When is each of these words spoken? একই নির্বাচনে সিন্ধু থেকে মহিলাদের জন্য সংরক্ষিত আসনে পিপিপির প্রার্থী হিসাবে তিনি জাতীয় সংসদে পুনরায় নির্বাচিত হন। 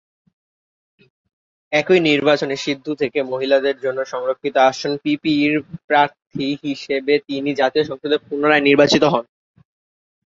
একই 1.71 1.99
নির্বাচনে 2.09 2.55
সিন্ধু 2.57 2.91
থেকে 3.01 3.19
মহিলাদের 3.31 3.75
জন্য 3.79 3.99
সংরক্ষিত 4.05 4.55
আসনে 4.69 4.97
পিপিপির 5.03 5.53
প্রার্থী 5.87 6.47
হিসাবে 6.63 7.13
তিনি 7.27 7.49
জাতীয় 7.61 7.85
সংসদে 7.85 8.17
পুনরায় 8.25 8.65
নির্বাচিত 8.67 9.03
হন। 9.13 9.25